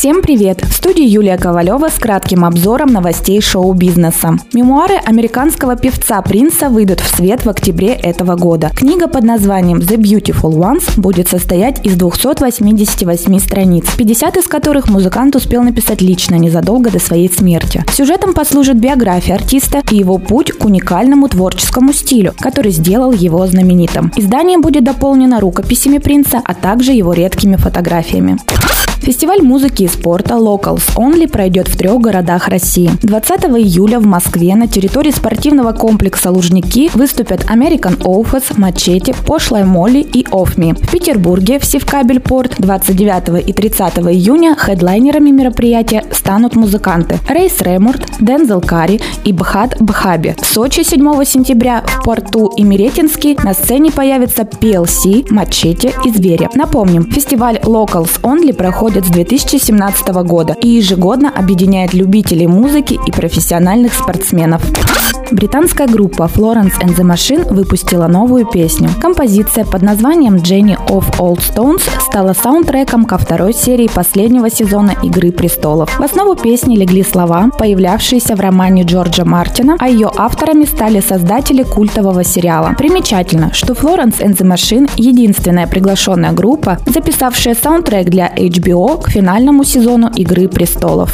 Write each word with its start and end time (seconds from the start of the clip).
Всем 0.00 0.22
привет! 0.22 0.62
В 0.62 0.72
студии 0.72 1.04
Юлия 1.04 1.36
Ковалева 1.36 1.90
с 1.90 1.98
кратким 1.98 2.46
обзором 2.46 2.88
новостей 2.88 3.38
шоу-бизнеса. 3.42 4.38
Мемуары 4.54 4.94
американского 4.94 5.76
певца 5.76 6.22
Принца 6.22 6.70
выйдут 6.70 7.00
в 7.00 7.16
свет 7.16 7.44
в 7.44 7.50
октябре 7.50 7.88
этого 7.88 8.34
года. 8.34 8.70
Книга 8.74 9.08
под 9.08 9.24
названием 9.24 9.76
The 9.76 9.98
Beautiful 9.98 10.54
Ones 10.54 10.98
будет 10.98 11.28
состоять 11.28 11.84
из 11.84 11.96
288 11.96 13.38
страниц, 13.40 13.84
50 13.94 14.38
из 14.38 14.46
которых 14.48 14.88
музыкант 14.88 15.36
успел 15.36 15.62
написать 15.62 16.00
лично 16.00 16.36
незадолго 16.36 16.90
до 16.90 16.98
своей 16.98 17.30
смерти. 17.30 17.84
Сюжетом 17.92 18.32
послужит 18.32 18.80
биография 18.80 19.34
артиста 19.34 19.82
и 19.90 19.96
его 19.96 20.16
путь 20.16 20.50
к 20.52 20.64
уникальному 20.64 21.28
творческому 21.28 21.92
стилю, 21.92 22.32
который 22.40 22.70
сделал 22.70 23.12
его 23.12 23.46
знаменитым. 23.46 24.10
Издание 24.16 24.56
будет 24.56 24.82
дополнено 24.82 25.40
рукописями 25.40 25.98
принца, 25.98 26.40
а 26.42 26.54
также 26.54 26.92
его 26.92 27.12
редкими 27.12 27.56
фотографиями. 27.56 28.38
Фестиваль 29.00 29.40
музыки 29.40 29.84
и 29.84 29.88
спорта 29.88 30.34
Locals 30.34 30.94
Only 30.94 31.26
пройдет 31.26 31.68
в 31.68 31.76
трех 31.76 32.00
городах 32.00 32.48
России. 32.48 32.90
20 33.02 33.44
июля 33.44 33.98
в 33.98 34.04
Москве 34.04 34.54
на 34.54 34.68
территории 34.68 35.10
спортивного 35.10 35.72
комплекса 35.72 36.30
Лужники 36.30 36.90
выступят 36.92 37.44
American 37.44 37.96
Office, 38.02 38.52
Мачете, 38.58 39.14
Пошлая 39.26 39.64
Молли 39.64 40.00
и 40.00 40.26
Офми. 40.30 40.74
В 40.74 40.90
Петербурге 40.90 41.58
в 41.58 41.64
Севкабель 41.64 42.20
Порт 42.20 42.56
29 42.58 43.48
и 43.48 43.52
30 43.54 43.98
июня 44.00 44.54
хедлайнерами 44.54 45.30
мероприятия 45.30 46.04
станут 46.12 46.54
музыканты 46.54 47.18
Рейс 47.28 47.58
Ремурт, 47.62 48.02
Дензел 48.20 48.60
Кари 48.60 49.00
и 49.24 49.32
Бхат 49.32 49.80
Бхаби. 49.80 50.36
В 50.38 50.44
Сочи 50.44 50.82
7 50.82 51.24
сентября 51.24 51.82
в 51.86 52.04
Порту 52.04 52.52
и 52.54 52.62
Миретинске 52.62 53.34
на 53.42 53.54
сцене 53.54 53.90
появятся 53.90 54.42
PLC, 54.42 55.26
Мачете 55.30 55.94
и 56.04 56.10
Звери. 56.10 56.50
Напомним, 56.54 57.10
фестиваль 57.10 57.56
Locals 57.62 58.20
Only 58.20 58.52
проходит 58.52 58.89
проходит 58.90 59.06
с 59.06 59.10
2017 59.10 60.08
года 60.24 60.56
и 60.60 60.68
ежегодно 60.68 61.30
объединяет 61.30 61.94
любителей 61.94 62.48
музыки 62.48 62.98
и 63.06 63.12
профессиональных 63.12 63.94
спортсменов. 63.94 64.62
Британская 65.30 65.86
группа 65.86 66.24
Florence 66.24 66.72
and 66.80 66.96
the 66.96 67.04
Machine 67.04 67.54
выпустила 67.54 68.08
новую 68.08 68.46
песню. 68.46 68.90
Композиция 69.00 69.64
под 69.64 69.82
названием 69.82 70.36
Jenny 70.36 70.76
of 70.88 71.04
Old 71.18 71.38
Stones 71.38 71.82
стала 72.00 72.32
саундтреком 72.32 73.04
ко 73.04 73.16
второй 73.16 73.54
серии 73.54 73.86
последнего 73.86 74.50
сезона 74.50 74.92
«Игры 75.04 75.30
престолов». 75.30 76.00
В 76.00 76.02
основу 76.02 76.34
песни 76.34 76.74
легли 76.74 77.04
слова, 77.04 77.48
появлявшиеся 77.56 78.34
в 78.34 78.40
романе 78.40 78.82
Джорджа 78.82 79.24
Мартина, 79.24 79.76
а 79.78 79.88
ее 79.88 80.10
авторами 80.16 80.64
стали 80.64 81.00
создатели 81.00 81.62
культового 81.62 82.24
сериала. 82.24 82.74
Примечательно, 82.76 83.54
что 83.54 83.74
Florence 83.74 84.20
and 84.20 84.36
the 84.36 84.44
Machine– 84.44 84.90
единственная 84.96 85.68
приглашенная 85.68 86.32
группа, 86.32 86.78
записавшая 86.86 87.54
саундтрек 87.54 88.08
для 88.08 88.32
HBO 88.34 88.79
к 88.88 89.10
финальному 89.10 89.64
сезону 89.64 90.10
«Игры 90.16 90.48
престолов». 90.48 91.12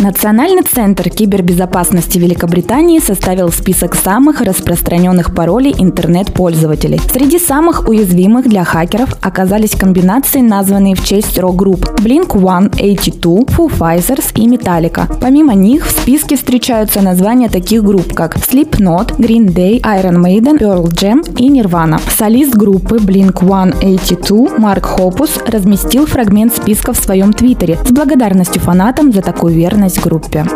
Национальный 0.00 0.62
центр 0.62 1.10
кибербезопасности 1.10 2.16
Великобритании 2.16 3.00
составил 3.00 3.50
список 3.50 3.94
самых 3.94 4.40
распространенных 4.40 5.34
паролей 5.34 5.74
интернет-пользователей. 5.76 6.98
Среди 7.12 7.38
самых 7.38 7.86
уязвимых 7.86 8.48
для 8.48 8.64
хакеров 8.64 9.14
оказались 9.20 9.72
комбинации, 9.72 10.40
названные 10.40 10.94
в 10.94 11.04
честь 11.04 11.38
рок-групп 11.38 11.84
Blink-182, 12.00 13.46
Foo 13.48 13.70
Fighters 13.70 14.32
и 14.36 14.48
Metallica. 14.48 15.02
Помимо 15.20 15.54
них 15.54 15.86
в 15.86 15.90
списке 15.90 16.36
встречаются 16.36 17.02
названия 17.02 17.50
таких 17.50 17.84
групп, 17.84 18.14
как 18.14 18.36
Slipknot, 18.36 19.18
Green 19.18 19.52
Day, 19.52 19.82
Iron 19.82 20.16
Maiden, 20.16 20.58
Pearl 20.58 20.86
Jam 20.86 21.20
и 21.36 21.50
Nirvana. 21.50 22.00
Солист 22.16 22.54
группы 22.54 22.96
Blink-182 22.96 24.58
Марк 24.58 24.86
Хопус 24.86 25.38
разместил 25.46 26.06
фрагмент 26.06 26.56
списка 26.56 26.94
в 26.94 26.96
своем 26.96 27.34
твиттере 27.34 27.78
с 27.84 27.90
благодарностью 27.90 28.62
фанатам 28.62 29.12
за 29.12 29.20
такую 29.20 29.59
верность 29.60 30.00
группе. 30.00 30.46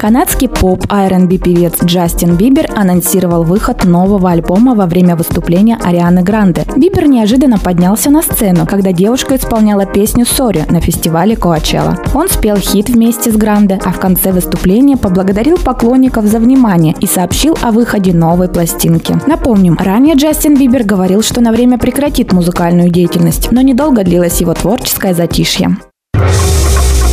Канадский 0.00 0.48
поп 0.48 0.84
R&B 0.88 1.38
певец 1.38 1.82
Джастин 1.84 2.36
Бибер 2.36 2.68
анонсировал 2.76 3.42
выход 3.42 3.84
нового 3.84 4.30
альбома 4.30 4.74
во 4.74 4.86
время 4.86 5.16
выступления 5.16 5.78
Арианы 5.84 6.22
Гранде. 6.22 6.62
Бибер 6.76 7.06
неожиданно 7.08 7.58
поднялся 7.58 8.10
на 8.10 8.22
сцену, 8.22 8.64
когда 8.64 8.92
девушка 8.92 9.36
исполняла 9.36 9.86
песню 9.86 10.24
«Sorry» 10.24 10.64
на 10.70 10.80
фестивале 10.80 11.36
Коачелла. 11.36 11.98
Он 12.14 12.28
спел 12.28 12.56
хит 12.56 12.88
вместе 12.90 13.32
с 13.32 13.36
Гранде, 13.36 13.80
а 13.84 13.90
в 13.90 13.98
конце 13.98 14.30
выступления 14.32 14.96
поблагодарил 14.96 15.58
поклонников 15.58 16.26
за 16.26 16.38
внимание 16.38 16.94
и 17.00 17.06
сообщил 17.06 17.58
о 17.60 17.72
выходе 17.72 18.12
новой 18.12 18.48
пластинки. 18.48 19.16
Напомним, 19.26 19.76
ранее 19.78 20.14
Джастин 20.14 20.56
Бибер 20.56 20.84
говорил, 20.84 21.22
что 21.22 21.40
на 21.40 21.50
время 21.50 21.76
прекратит 21.76 22.32
музыкальную 22.32 22.90
деятельность, 22.90 23.50
но 23.50 23.62
недолго 23.62 24.04
длилось 24.04 24.40
его 24.40 24.54
творческое 24.54 25.12
затишье. 25.14 25.76